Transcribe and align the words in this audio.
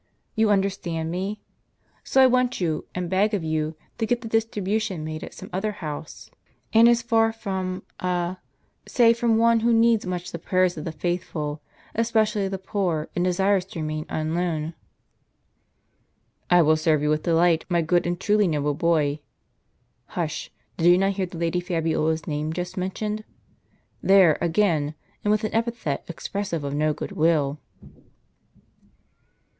You 0.35 0.49
understand 0.49 1.11
me? 1.11 1.41
So 2.03 2.23
I 2.23 2.25
want 2.25 2.59
you, 2.59 2.85
and 2.95 3.07
beg 3.07 3.35
of 3.35 3.43
you, 3.43 3.75
to 3.99 4.07
get 4.07 4.21
the 4.21 4.27
distribution 4.27 5.03
made 5.03 5.23
at 5.23 5.35
some 5.35 5.47
other 5.53 5.73
house; 5.73 6.31
and 6.73 6.89
as 6.89 7.03
from 7.03 7.83
a— 7.99 8.37
say 8.87 9.13
from 9.13 9.37
one 9.37 9.59
who 9.59 9.71
needs 9.71 10.03
much 10.03 10.31
the 10.31 10.39
prayers 10.39 10.75
of 10.75 10.85
the 10.85 10.91
faithful, 10.91 11.61
especially 11.93 12.47
the 12.47 12.57
poor, 12.57 13.09
and 13.15 13.23
desires 13.25 13.63
to 13.65 13.79
remain 13.79 14.07
unknown."" 14.09 14.73
I 16.49 16.63
will 16.63 16.77
serve 16.77 17.03
you 17.03 17.09
with 17.11 17.21
delight, 17.21 17.65
my 17.69 17.83
good 17.83 18.07
and 18.07 18.19
truly 18.19 18.47
noble 18.47 18.73
boy! 18.73 19.19
Hush! 20.07 20.51
did 20.77 20.87
you 20.87 20.97
not 20.97 21.11
hear 21.11 21.27
the 21.27 21.37
Lady 21.37 21.59
Fabiola's 21.59 22.25
name 22.25 22.53
just 22.53 22.75
mentioned? 22.75 23.23
There 24.01 24.35
again, 24.41 24.95
and 25.23 25.29
with 25.29 25.43
an 25.43 25.53
epithet 25.53 26.05
expressive 26.07 26.63
of 26.63 26.73
no 26.73 26.91
good 26.91 27.11
will." 27.11 27.59